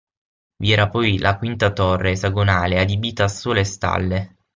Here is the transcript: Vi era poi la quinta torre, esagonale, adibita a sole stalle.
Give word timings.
Vi 0.63 0.71
era 0.71 0.89
poi 0.89 1.19
la 1.19 1.37
quinta 1.37 1.71
torre, 1.71 2.09
esagonale, 2.09 2.79
adibita 2.79 3.25
a 3.25 3.27
sole 3.27 3.63
stalle. 3.63 4.37